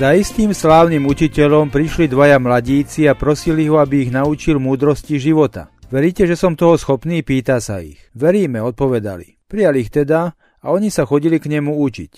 Za 0.00 0.16
istým 0.16 0.56
slávnym 0.56 1.04
učiteľom 1.12 1.68
prišli 1.68 2.08
dvaja 2.08 2.40
mladíci 2.40 3.04
a 3.04 3.12
prosili 3.12 3.68
ho, 3.68 3.76
aby 3.76 4.08
ich 4.08 4.10
naučil 4.16 4.56
múdrosti 4.56 5.20
života. 5.20 5.68
Veríte, 5.92 6.24
že 6.24 6.40
som 6.40 6.56
toho 6.56 6.80
schopný? 6.80 7.20
Pýta 7.20 7.60
sa 7.60 7.84
ich. 7.84 8.00
Veríme, 8.16 8.64
odpovedali. 8.64 9.44
Prijali 9.44 9.84
ich 9.84 9.92
teda 9.92 10.32
a 10.32 10.66
oni 10.72 10.88
sa 10.88 11.04
chodili 11.04 11.36
k 11.36 11.52
nemu 11.52 11.76
učiť. 11.76 12.12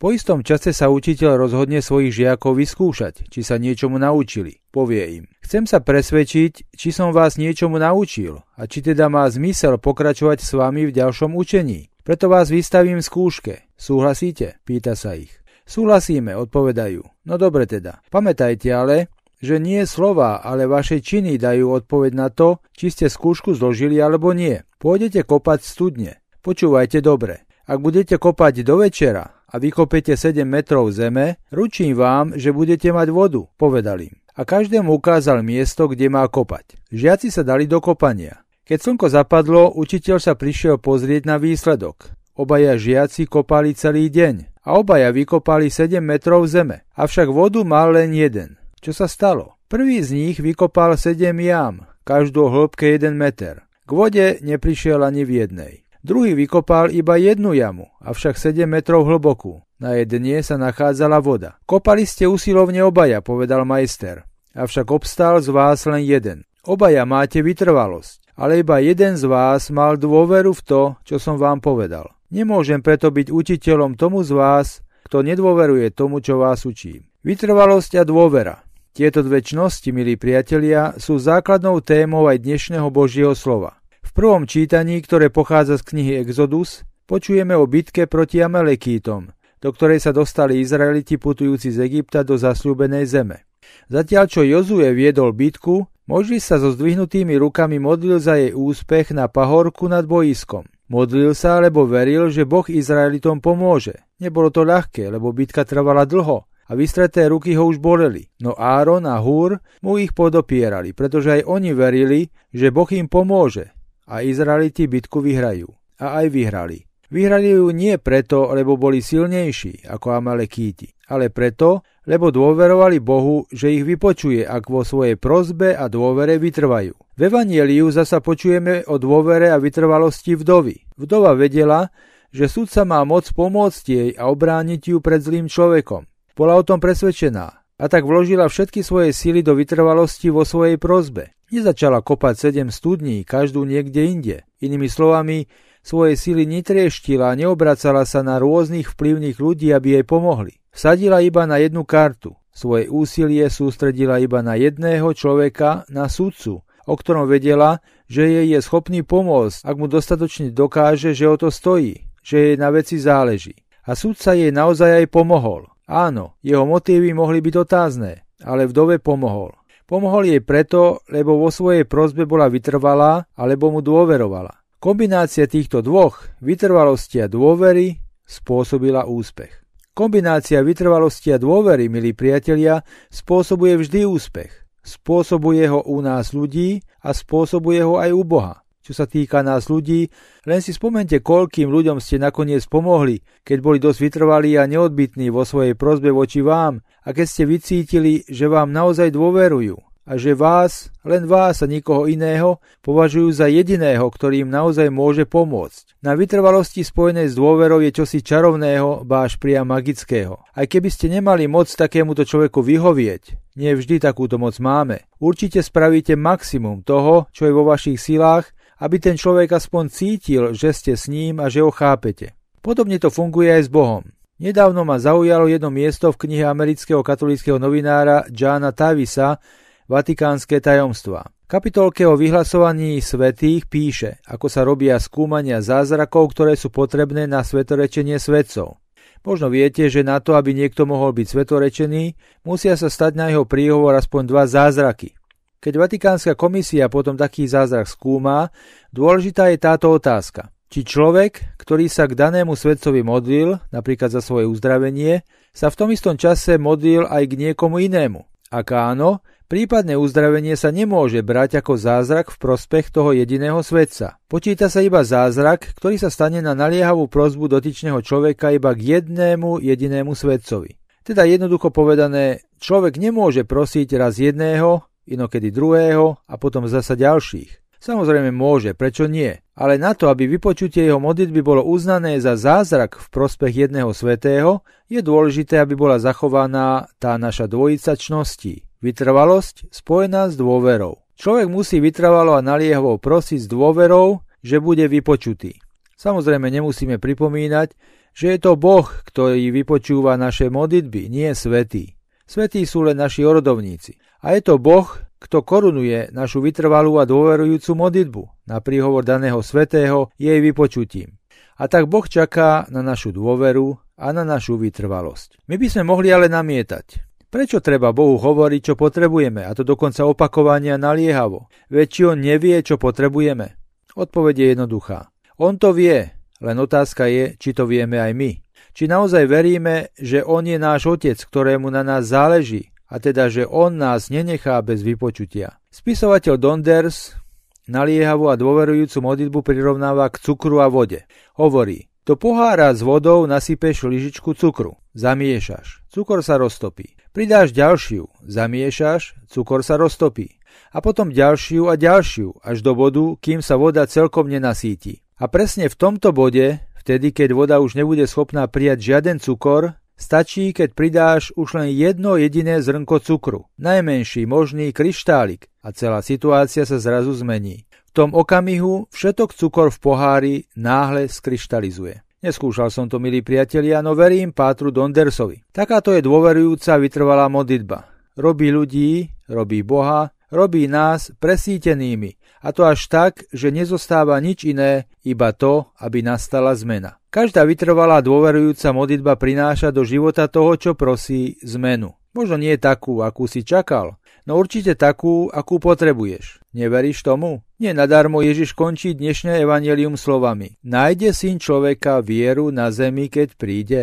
Po 0.00 0.16
istom 0.16 0.40
čase 0.40 0.72
sa 0.72 0.88
učiteľ 0.88 1.36
rozhodne 1.36 1.84
svojich 1.84 2.24
žiakov 2.24 2.56
vyskúšať, 2.56 3.28
či 3.28 3.44
sa 3.44 3.60
niečomu 3.60 4.00
naučili. 4.00 4.56
Povie 4.72 5.20
im, 5.20 5.24
chcem 5.44 5.68
sa 5.68 5.84
presvedčiť, 5.84 6.72
či 6.72 6.88
som 6.88 7.12
vás 7.12 7.36
niečomu 7.36 7.76
naučil 7.76 8.40
a 8.56 8.64
či 8.64 8.80
teda 8.80 9.12
má 9.12 9.28
zmysel 9.28 9.76
pokračovať 9.76 10.40
s 10.40 10.56
vami 10.56 10.88
v 10.88 10.96
ďalšom 10.96 11.36
učení. 11.36 11.92
Preto 12.00 12.32
vás 12.32 12.48
vystavím 12.48 13.04
skúške. 13.04 13.76
Súhlasíte? 13.76 14.56
Pýta 14.64 14.96
sa 14.96 15.20
ich. 15.20 15.36
Súhlasíme, 15.66 16.38
odpovedajú. 16.38 17.02
No 17.26 17.34
dobre 17.34 17.66
teda. 17.66 17.98
Pamätajte 18.06 18.70
ale, 18.70 19.10
že 19.42 19.58
nie 19.58 19.82
slova, 19.84 20.40
ale 20.40 20.70
vaše 20.70 21.02
činy 21.02 21.36
dajú 21.36 21.74
odpoveď 21.82 22.12
na 22.14 22.30
to, 22.30 22.62
či 22.72 22.94
ste 22.94 23.06
skúšku 23.10 23.52
zložili 23.58 23.98
alebo 23.98 24.30
nie. 24.30 24.62
Pôjdete 24.78 25.26
kopať 25.26 25.60
studne. 25.66 26.22
Počúvajte 26.40 27.02
dobre. 27.02 27.44
Ak 27.66 27.82
budete 27.82 28.14
kopať 28.14 28.62
do 28.62 28.78
večera 28.78 29.42
a 29.50 29.54
vykopete 29.58 30.14
7 30.14 30.46
metrov 30.46 30.86
zeme, 30.94 31.42
ručím 31.50 31.98
vám, 31.98 32.38
že 32.38 32.54
budete 32.54 32.94
mať 32.94 33.10
vodu, 33.10 33.42
povedal 33.58 34.06
im. 34.06 34.14
A 34.38 34.46
každému 34.46 34.94
ukázal 35.02 35.42
miesto, 35.42 35.90
kde 35.90 36.06
má 36.06 36.22
kopať. 36.30 36.78
Žiaci 36.94 37.34
sa 37.34 37.42
dali 37.42 37.66
do 37.66 37.82
kopania. 37.82 38.46
Keď 38.62 38.78
slnko 38.78 39.06
zapadlo, 39.10 39.74
učiteľ 39.74 40.22
sa 40.22 40.38
prišiel 40.38 40.78
pozrieť 40.78 41.26
na 41.26 41.42
výsledok. 41.42 42.14
Obaja 42.38 42.78
žiaci 42.78 43.26
kopali 43.26 43.74
celý 43.74 44.12
deň 44.12 44.55
a 44.66 44.74
obaja 44.74 45.14
vykopali 45.14 45.70
7 45.70 46.02
metrov 46.02 46.50
zeme, 46.50 46.82
avšak 46.98 47.30
vodu 47.30 47.62
mal 47.62 47.94
len 47.94 48.10
jeden. 48.10 48.58
Čo 48.82 48.90
sa 48.90 49.06
stalo? 49.06 49.54
Prvý 49.70 50.02
z 50.02 50.10
nich 50.10 50.42
vykopal 50.42 50.98
7 50.98 51.30
jam, 51.38 51.86
každú 52.02 52.50
hĺbke 52.50 52.98
1 52.98 53.14
meter. 53.14 53.62
K 53.86 53.90
vode 53.94 54.42
neprišiel 54.42 55.06
ani 55.06 55.22
v 55.22 55.46
jednej. 55.46 55.74
Druhý 56.02 56.34
vykopal 56.34 56.90
iba 56.90 57.14
jednu 57.14 57.54
jamu, 57.54 57.86
avšak 58.02 58.34
7 58.34 58.66
metrov 58.66 59.06
hlbokú. 59.06 59.62
Na 59.78 59.94
jedne 59.94 60.42
sa 60.42 60.58
nachádzala 60.58 61.22
voda. 61.22 61.60
Kopali 61.68 62.08
ste 62.08 62.26
usilovne 62.26 62.82
obaja, 62.82 63.22
povedal 63.22 63.62
majster. 63.68 64.26
Avšak 64.56 64.88
obstal 64.88 65.38
z 65.44 65.52
vás 65.52 65.84
len 65.84 66.02
jeden. 66.02 66.48
Obaja 66.64 67.04
máte 67.04 67.44
vytrvalosť, 67.44 68.34
ale 68.34 68.64
iba 68.64 68.80
jeden 68.82 69.14
z 69.14 69.28
vás 69.28 69.68
mal 69.70 70.00
dôveru 70.00 70.50
v 70.56 70.62
to, 70.64 70.82
čo 71.04 71.20
som 71.20 71.36
vám 71.36 71.60
povedal. 71.60 72.15
Nemôžem 72.36 72.84
preto 72.84 73.08
byť 73.08 73.32
učiteľom 73.32 73.96
tomu 73.96 74.20
z 74.20 74.36
vás, 74.36 74.84
kto 75.08 75.24
nedôveruje 75.24 75.88
tomu, 75.88 76.20
čo 76.20 76.36
vás 76.36 76.68
učím. 76.68 77.08
Vytrvalosť 77.24 77.96
a 77.96 78.04
dôvera. 78.04 78.60
Tieto 78.92 79.24
dve 79.24 79.40
čnosti, 79.40 79.88
milí 79.88 80.20
priatelia, 80.20 80.92
sú 81.00 81.16
základnou 81.16 81.80
témou 81.80 82.28
aj 82.28 82.44
dnešného 82.44 82.92
Božieho 82.92 83.32
slova. 83.32 83.80
V 84.04 84.12
prvom 84.12 84.44
čítaní, 84.44 85.00
ktoré 85.00 85.32
pochádza 85.32 85.80
z 85.80 85.96
knihy 85.96 86.12
Exodus, 86.20 86.84
počujeme 87.08 87.56
o 87.56 87.64
bitke 87.64 88.04
proti 88.04 88.44
Amelekítom, 88.44 89.32
do 89.56 89.68
ktorej 89.72 90.04
sa 90.04 90.12
dostali 90.12 90.60
Izraeliti 90.60 91.16
putujúci 91.16 91.72
z 91.72 91.88
Egypta 91.88 92.20
do 92.20 92.36
zasľúbenej 92.36 93.08
zeme. 93.08 93.48
Zatiaľ 93.88 94.24
čo 94.28 94.44
Jozue 94.44 94.92
viedol 94.92 95.32
bitku, 95.32 95.88
Možis 96.06 96.46
sa 96.46 96.62
so 96.62 96.70
zdvihnutými 96.70 97.34
rukami 97.34 97.82
modlil 97.82 98.22
za 98.22 98.38
jej 98.38 98.54
úspech 98.54 99.10
na 99.10 99.26
pahorku 99.26 99.90
nad 99.90 100.06
boiskom. 100.06 100.62
Modlil 100.86 101.34
sa, 101.34 101.58
lebo 101.58 101.82
veril, 101.82 102.30
že 102.30 102.46
Boh 102.46 102.62
Izraelitom 102.62 103.42
pomôže. 103.42 104.06
Nebolo 104.22 104.54
to 104.54 104.62
ľahké, 104.62 105.10
lebo 105.10 105.34
bitka 105.34 105.66
trvala 105.66 106.06
dlho 106.06 106.46
a 106.46 106.72
vystreté 106.74 107.26
ruky 107.26 107.54
ho 107.58 107.66
už 107.66 107.82
boleli. 107.82 108.26
No 108.42 108.54
Áron 108.54 109.06
a 109.06 109.18
Húr 109.18 109.58
mu 109.82 109.98
ich 109.98 110.14
podopierali, 110.14 110.94
pretože 110.94 111.42
aj 111.42 111.42
oni 111.46 111.70
verili, 111.74 112.20
že 112.54 112.70
Boh 112.70 112.86
im 112.94 113.10
pomôže 113.10 113.74
a 114.06 114.22
Izraeliti 114.22 114.86
bitku 114.86 115.18
vyhrajú. 115.18 115.66
A 115.98 116.22
aj 116.22 116.26
vyhrali. 116.30 116.78
Vyhrali 117.06 117.54
ju 117.54 117.70
nie 117.70 117.94
preto, 118.02 118.50
lebo 118.50 118.74
boli 118.74 118.98
silnejší 118.98 119.86
ako 119.86 120.18
Amalekíti, 120.18 120.90
ale 121.06 121.30
preto, 121.30 121.86
lebo 122.06 122.30
dôverovali 122.30 123.02
Bohu, 123.02 123.46
že 123.50 123.74
ich 123.74 123.82
vypočuje, 123.82 124.46
ak 124.46 124.70
vo 124.70 124.86
svojej 124.86 125.18
prozbe 125.18 125.74
a 125.74 125.90
dôvere 125.90 126.38
vytrvajú. 126.38 126.94
V 126.94 127.20
Evanieliu 127.20 127.90
zasa 127.90 128.22
počujeme 128.22 128.86
o 128.86 128.98
dôvere 128.98 129.50
a 129.50 129.58
vytrvalosti 129.58 130.38
vdovy. 130.38 130.86
Vdova 130.94 131.34
vedela, 131.34 131.90
že 132.30 132.50
sudca 132.50 132.84
má 132.84 133.02
moc 133.02 133.26
pomôcť 133.32 133.84
jej 133.88 134.10
a 134.14 134.28
obrániť 134.30 134.92
ju 134.94 134.98
pred 135.02 135.22
zlým 135.22 135.50
človekom. 135.50 136.06
Bola 136.36 136.58
o 136.58 136.66
tom 136.66 136.78
presvedčená 136.78 137.46
a 137.76 137.84
tak 137.88 138.04
vložila 138.04 138.48
všetky 138.48 138.84
svoje 138.84 139.16
síly 139.16 139.40
do 139.40 139.56
vytrvalosti 139.56 140.28
vo 140.28 140.44
svojej 140.44 140.76
prozbe. 140.76 141.32
Nezačala 141.48 142.02
kopať 142.02 142.50
sedem 142.50 142.68
studní, 142.74 143.22
každú 143.22 143.62
niekde 143.62 144.02
inde. 144.10 144.36
Inými 144.58 144.90
slovami, 144.90 145.46
svoje 145.86 146.18
síly 146.18 146.50
netrieštila 146.50 147.30
a 147.30 147.38
neobracala 147.38 148.02
sa 148.02 148.26
na 148.26 148.42
rôznych 148.42 148.90
vplyvných 148.90 149.38
ľudí, 149.38 149.70
aby 149.70 150.00
jej 150.00 150.04
pomohli. 150.04 150.58
Vsadila 150.76 151.24
iba 151.24 151.48
na 151.48 151.56
jednu 151.56 151.88
kartu. 151.88 152.36
Svoje 152.52 152.92
úsilie 152.92 153.48
sústredila 153.48 154.20
iba 154.20 154.44
na 154.44 154.60
jedného 154.60 155.08
človeka, 155.16 155.88
na 155.88 156.04
sudcu, 156.04 156.60
o 156.84 156.94
ktorom 157.00 157.24
vedela, 157.24 157.80
že 158.04 158.28
jej 158.28 158.52
je 158.52 158.60
schopný 158.60 159.00
pomôcť, 159.00 159.64
ak 159.64 159.72
mu 159.80 159.88
dostatočne 159.88 160.52
dokáže, 160.52 161.16
že 161.16 161.32
o 161.32 161.40
to 161.40 161.48
stojí, 161.48 162.04
že 162.20 162.36
jej 162.36 162.56
na 162.60 162.68
veci 162.68 163.00
záleží. 163.00 163.56
A 163.88 163.96
sudca 163.96 164.36
jej 164.36 164.52
naozaj 164.52 165.00
aj 165.00 165.06
pomohol. 165.08 165.64
Áno, 165.88 166.36
jeho 166.44 166.68
motívy 166.68 167.16
mohli 167.16 167.40
byť 167.40 167.54
otázne, 167.56 168.28
ale 168.44 168.68
vdove 168.68 169.00
pomohol. 169.00 169.56
Pomohol 169.88 170.28
jej 170.28 170.44
preto, 170.44 171.00
lebo 171.08 171.40
vo 171.40 171.48
svojej 171.48 171.88
prozbe 171.88 172.28
bola 172.28 172.52
vytrvalá, 172.52 173.24
alebo 173.32 173.72
mu 173.72 173.80
dôverovala. 173.80 174.52
Kombinácia 174.76 175.48
týchto 175.48 175.80
dvoch, 175.80 176.20
vytrvalosti 176.44 177.24
a 177.24 177.32
dôvery, 177.32 177.96
spôsobila 178.28 179.08
úspech. 179.08 179.65
Kombinácia 179.96 180.60
vytrvalosti 180.60 181.32
a 181.32 181.40
dôvery, 181.40 181.88
milí 181.88 182.12
priatelia, 182.12 182.84
spôsobuje 183.08 183.80
vždy 183.80 184.04
úspech. 184.04 184.52
Spôsobuje 184.84 185.64
ho 185.72 185.80
u 185.88 186.04
nás 186.04 186.36
ľudí 186.36 186.84
a 187.00 187.16
spôsobuje 187.16 187.80
ho 187.80 187.96
aj 187.96 188.12
u 188.12 188.20
Boha. 188.20 188.60
Čo 188.84 188.92
sa 188.92 189.08
týka 189.08 189.40
nás 189.40 189.72
ľudí, 189.72 190.12
len 190.44 190.60
si 190.60 190.76
spomente, 190.76 191.24
koľkým 191.24 191.72
ľuďom 191.72 192.04
ste 192.04 192.20
nakoniec 192.20 192.68
pomohli, 192.68 193.24
keď 193.40 193.58
boli 193.64 193.80
dosť 193.80 193.98
vytrvalí 194.04 194.60
a 194.60 194.68
neodbitní 194.68 195.32
vo 195.32 195.48
svojej 195.48 195.72
prozbe 195.72 196.12
voči 196.12 196.44
vám 196.44 196.84
a 197.00 197.16
keď 197.16 197.26
ste 197.26 197.48
vycítili, 197.48 198.20
že 198.28 198.52
vám 198.52 198.76
naozaj 198.76 199.16
dôverujú 199.16 199.85
a 200.06 200.14
že 200.14 200.38
vás, 200.38 200.94
len 201.02 201.26
vás 201.26 201.60
a 201.60 201.66
nikoho 201.66 202.06
iného, 202.06 202.62
považujú 202.86 203.34
za 203.34 203.50
jediného, 203.50 204.06
ktorý 204.06 204.46
im 204.46 204.50
naozaj 204.54 204.86
môže 204.86 205.26
pomôcť. 205.26 205.98
Na 205.98 206.14
vytrvalosti 206.14 206.86
spojenej 206.86 207.26
s 207.26 207.34
dôverou 207.34 207.82
je 207.82 207.90
čosi 207.90 208.22
čarovného, 208.22 209.02
báš 209.02 209.34
priam 209.42 209.66
magického. 209.66 210.38
Aj 210.54 210.66
keby 210.70 210.88
ste 210.94 211.10
nemali 211.10 211.50
moc 211.50 211.66
takémuto 211.66 212.22
človeku 212.22 212.62
vyhovieť, 212.62 213.34
nie 213.58 213.74
vždy 213.74 213.98
takúto 213.98 214.38
moc 214.38 214.54
máme, 214.62 215.02
určite 215.18 215.58
spravíte 215.58 216.14
maximum 216.14 216.86
toho, 216.86 217.26
čo 217.34 217.50
je 217.50 217.52
vo 217.52 217.66
vašich 217.66 217.98
silách, 217.98 218.54
aby 218.78 219.02
ten 219.02 219.18
človek 219.18 219.58
aspoň 219.58 219.84
cítil, 219.90 220.42
že 220.54 220.70
ste 220.70 220.94
s 220.94 221.10
ním 221.10 221.42
a 221.42 221.50
že 221.50 221.66
ho 221.66 221.74
chápete. 221.74 222.36
Podobne 222.62 223.02
to 223.02 223.10
funguje 223.10 223.50
aj 223.50 223.62
s 223.66 223.70
Bohom. 223.72 224.04
Nedávno 224.36 224.84
ma 224.84 225.00
zaujalo 225.00 225.48
jedno 225.48 225.72
miesto 225.72 226.12
v 226.12 226.28
knihe 226.28 226.44
amerického 226.44 227.00
katolického 227.00 227.56
novinára 227.56 228.28
Jana 228.28 228.68
Tavisa, 228.68 229.40
Vatikánske 229.86 230.58
tajomstvá. 230.58 231.30
Kapitolke 231.46 232.02
o 232.10 232.18
vyhlasovaní 232.18 232.98
svetých 232.98 233.70
píše, 233.70 234.18
ako 234.26 234.50
sa 234.50 234.66
robia 234.66 234.98
skúmania 234.98 235.62
zázrakov, 235.62 236.34
ktoré 236.34 236.58
sú 236.58 236.74
potrebné 236.74 237.30
na 237.30 237.46
svetorečenie 237.46 238.18
svetcov. 238.18 238.82
Možno 239.22 239.46
viete, 239.46 239.86
že 239.86 240.02
na 240.02 240.18
to, 240.18 240.34
aby 240.34 240.58
niekto 240.58 240.90
mohol 240.90 241.14
byť 241.14 241.26
svetorečený, 241.30 242.18
musia 242.42 242.74
sa 242.74 242.90
stať 242.90 243.14
na 243.14 243.30
jeho 243.30 243.46
príhovor 243.46 243.94
aspoň 243.94 244.22
dva 244.26 244.50
zázraky. 244.50 245.14
Keď 245.62 245.74
Vatikánska 245.78 246.34
komisia 246.34 246.90
potom 246.90 247.14
taký 247.14 247.46
zázrak 247.46 247.86
skúma, 247.86 248.50
dôležitá 248.90 249.54
je 249.54 249.58
táto 249.62 249.94
otázka. 249.94 250.50
Či 250.66 250.82
človek, 250.82 251.62
ktorý 251.62 251.86
sa 251.86 252.10
k 252.10 252.18
danému 252.18 252.58
svetcovi 252.58 253.06
modlil, 253.06 253.62
napríklad 253.70 254.10
za 254.10 254.18
svoje 254.18 254.50
uzdravenie, 254.50 255.22
sa 255.54 255.70
v 255.70 255.78
tom 255.78 255.94
istom 255.94 256.18
čase 256.18 256.58
modlil 256.58 257.06
aj 257.06 257.22
k 257.30 257.38
niekomu 257.38 257.78
inému. 257.86 258.26
Ak 258.50 258.70
áno, 258.74 259.22
Prípadné 259.46 259.94
uzdravenie 259.94 260.58
sa 260.58 260.74
nemôže 260.74 261.22
brať 261.22 261.62
ako 261.62 261.78
zázrak 261.78 262.34
v 262.34 262.36
prospech 262.42 262.90
toho 262.90 263.14
jediného 263.14 263.62
svetca. 263.62 264.18
Počíta 264.26 264.66
sa 264.66 264.82
iba 264.82 265.06
zázrak, 265.06 265.70
ktorý 265.78 266.02
sa 266.02 266.10
stane 266.10 266.42
na 266.42 266.50
naliehavú 266.58 267.06
prozbu 267.06 267.46
dotyčného 267.46 268.02
človeka 268.02 268.50
iba 268.50 268.74
k 268.74 268.98
jednému 268.98 269.62
jedinému 269.62 270.18
svetcovi. 270.18 270.74
Teda 271.06 271.22
jednoducho 271.22 271.70
povedané, 271.70 272.42
človek 272.58 272.98
nemôže 272.98 273.46
prosiť 273.46 273.94
raz 273.94 274.18
jedného, 274.18 274.82
inokedy 275.06 275.54
druhého 275.54 276.18
a 276.26 276.34
potom 276.42 276.66
zasa 276.66 276.98
ďalších. 276.98 277.65
Samozrejme 277.86 278.34
môže, 278.34 278.74
prečo 278.74 279.06
nie? 279.06 279.38
Ale 279.54 279.78
na 279.78 279.94
to, 279.94 280.10
aby 280.10 280.26
vypočutie 280.26 280.90
jeho 280.90 280.98
modlitby 280.98 281.38
bolo 281.38 281.62
uznané 281.62 282.18
za 282.18 282.34
zázrak 282.34 282.98
v 282.98 283.06
prospech 283.14 283.70
jedného 283.70 283.94
svetého, 283.94 284.66
je 284.90 284.98
dôležité, 285.06 285.62
aby 285.62 285.78
bola 285.78 286.02
zachovaná 286.02 286.90
tá 286.98 287.14
naša 287.14 287.46
dvojica 287.46 287.94
čností. 287.94 288.66
Vytrvalosť 288.82 289.70
spojená 289.70 290.26
s 290.26 290.34
dôverou. 290.34 291.06
Človek 291.14 291.46
musí 291.46 291.78
vytrvalo 291.78 292.34
a 292.34 292.42
naliehavo 292.42 292.98
prosiť 292.98 293.46
s 293.46 293.48
dôverou, 293.48 294.26
že 294.42 294.58
bude 294.58 294.90
vypočutý. 294.90 295.62
Samozrejme 295.94 296.50
nemusíme 296.50 296.98
pripomínať, 296.98 297.70
že 298.18 298.26
je 298.34 298.38
to 298.42 298.58
Boh, 298.58 298.90
ktorý 299.06 299.54
vypočúva 299.54 300.18
naše 300.18 300.50
modlitby, 300.50 301.06
nie 301.06 301.30
svetý. 301.38 301.94
Svetí 302.26 302.66
sú 302.66 302.82
len 302.82 302.98
naši 302.98 303.22
orodovníci. 303.22 303.94
A 304.26 304.34
je 304.34 304.42
to 304.42 304.58
Boh, 304.58 305.05
kto 305.26 305.42
korunuje 305.42 306.14
našu 306.14 306.38
vytrvalú 306.38 307.02
a 307.02 307.04
dôverujúcu 307.04 307.74
modlitbu 307.74 308.22
na 308.46 308.62
príhovor 308.62 309.02
daného 309.02 309.42
svetého 309.42 310.14
jej 310.14 310.38
vypočutím. 310.38 311.18
A 311.58 311.66
tak 311.66 311.90
Boh 311.90 312.06
čaká 312.06 312.70
na 312.70 312.86
našu 312.86 313.10
dôveru 313.10 313.74
a 313.98 314.14
na 314.14 314.22
našu 314.22 314.54
vytrvalosť. 314.54 315.42
My 315.50 315.58
by 315.58 315.66
sme 315.66 315.82
mohli 315.90 316.14
ale 316.14 316.30
namietať. 316.30 317.02
Prečo 317.26 317.58
treba 317.58 317.90
Bohu 317.90 318.22
hovoriť, 318.22 318.60
čo 318.62 318.74
potrebujeme, 318.78 319.42
a 319.42 319.50
to 319.50 319.66
dokonca 319.66 320.06
opakovania 320.06 320.78
naliehavo? 320.78 321.50
Veď 321.74 321.86
či 321.90 322.02
on 322.06 322.18
nevie, 322.22 322.62
čo 322.62 322.78
potrebujeme? 322.78 323.58
Odpoveď 323.98 324.34
je 324.38 324.46
jednoduchá. 324.54 325.10
On 325.42 325.58
to 325.58 325.74
vie, 325.74 326.06
len 326.38 326.56
otázka 326.62 327.10
je, 327.10 327.34
či 327.34 327.50
to 327.50 327.66
vieme 327.66 327.98
aj 327.98 328.14
my. 328.14 328.30
Či 328.76 328.86
naozaj 328.86 329.26
veríme, 329.26 329.90
že 329.98 330.22
on 330.22 330.46
je 330.46 330.60
náš 330.60 330.86
otec, 330.86 331.18
ktorému 331.18 331.72
na 331.72 331.82
nás 331.82 332.06
záleží 332.12 332.75
a 332.86 333.02
teda, 333.02 333.28
že 333.28 333.46
on 333.46 333.78
nás 333.78 334.08
nenechá 334.08 334.62
bez 334.62 334.82
vypočutia. 334.82 335.58
Spisovateľ 335.70 336.34
Donders 336.38 337.18
naliehavú 337.66 338.30
a 338.30 338.38
dôverujúcu 338.38 338.98
modlitbu 339.02 339.38
prirovnáva 339.42 340.06
k 340.10 340.22
cukru 340.22 340.62
a 340.62 340.70
vode. 340.70 341.02
Hovorí, 341.34 341.90
do 342.06 342.14
pohára 342.14 342.70
s 342.70 342.86
vodou 342.86 343.26
nasypeš 343.26 343.90
lyžičku 343.90 344.38
cukru, 344.38 344.78
zamiešaš, 344.94 345.82
cukor 345.90 346.22
sa 346.22 346.38
roztopí. 346.38 346.94
Pridáš 347.10 347.50
ďalšiu, 347.50 348.06
zamiešaš, 348.22 349.26
cukor 349.26 349.66
sa 349.66 349.74
roztopí. 349.74 350.38
A 350.70 350.78
potom 350.78 351.10
ďalšiu 351.10 351.66
a 351.66 351.74
ďalšiu, 351.74 352.46
až 352.46 352.62
do 352.62 352.78
bodu, 352.78 353.18
kým 353.18 353.42
sa 353.42 353.58
voda 353.58 353.82
celkom 353.90 354.30
nenasíti. 354.30 355.02
A 355.18 355.26
presne 355.26 355.66
v 355.66 355.74
tomto 355.74 356.14
bode, 356.14 356.62
vtedy 356.78 357.10
keď 357.10 357.34
voda 357.34 357.56
už 357.58 357.74
nebude 357.74 358.06
schopná 358.06 358.46
prijať 358.46 358.78
žiaden 358.94 359.18
cukor, 359.18 359.74
Stačí, 359.96 360.52
keď 360.52 360.76
pridáš 360.76 361.32
už 361.40 361.56
len 361.56 361.72
jedno 361.72 362.20
jediné 362.20 362.60
zrnko 362.60 363.00
cukru, 363.00 363.48
najmenší 363.56 364.28
možný 364.28 364.68
kryštálik 364.76 365.48
a 365.64 365.72
celá 365.72 366.04
situácia 366.04 366.68
sa 366.68 366.76
zrazu 366.76 367.16
zmení. 367.16 367.64
V 367.88 367.90
tom 367.96 368.12
okamihu 368.12 368.92
všetok 368.92 369.32
cukor 369.32 369.72
v 369.72 369.78
pohári 369.80 370.34
náhle 370.52 371.08
skryštalizuje. 371.08 372.04
Neskúšal 372.20 372.68
som 372.68 372.88
to, 372.88 373.00
milí 373.00 373.24
priatelia, 373.24 373.80
no 373.80 373.96
verím 373.96 374.36
Pátru 374.36 374.68
Dondersovi. 374.68 375.44
Takáto 375.48 375.92
je 375.96 376.04
dôverujúca 376.04 376.76
vytrvalá 376.76 377.28
modlitba. 377.32 377.88
Robí 378.16 378.52
ľudí, 378.52 379.08
robí 379.28 379.60
Boha, 379.60 380.12
robí 380.30 380.66
nás 380.66 381.12
presítenými, 381.18 382.16
a 382.46 382.54
to 382.54 382.62
až 382.62 382.86
tak, 382.86 383.26
že 383.34 383.50
nezostáva 383.50 384.14
nič 384.22 384.46
iné, 384.46 384.86
iba 385.02 385.34
to, 385.34 385.66
aby 385.82 386.04
nastala 386.04 386.54
zmena. 386.54 387.02
Každá 387.10 387.42
vytrvalá 387.48 388.04
dôverujúca 388.04 388.70
modlitba 388.76 389.16
prináša 389.16 389.72
do 389.72 389.82
života 389.82 390.28
toho, 390.28 390.54
čo 390.54 390.78
prosí, 390.78 391.40
zmenu. 391.42 391.96
Možno 392.12 392.40
nie 392.40 392.56
takú, 392.56 393.04
akú 393.04 393.28
si 393.28 393.44
čakal, 393.44 394.00
no 394.24 394.40
určite 394.40 394.72
takú, 394.72 395.28
akú 395.28 395.60
potrebuješ. 395.60 396.40
Neveríš 396.56 397.04
tomu? 397.04 397.44
Nie 397.60 397.76
nadarmo 397.76 398.24
Ježiš 398.24 398.56
končí 398.56 398.96
dnešné 398.96 399.44
evanelium 399.44 399.96
slovami. 400.00 400.56
Nájde 400.64 401.12
syn 401.12 401.36
človeka 401.36 402.00
vieru 402.00 402.48
na 402.48 402.72
zemi, 402.72 403.12
keď 403.12 403.28
príde. 403.36 403.80